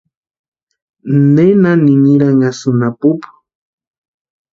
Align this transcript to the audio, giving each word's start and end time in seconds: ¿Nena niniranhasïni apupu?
¿Nena 1.35 1.71
niniranhasïni 1.85 2.85
apupu? 2.89 3.27